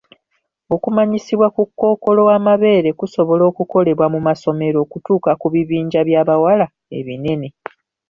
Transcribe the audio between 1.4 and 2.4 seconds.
ku kkookola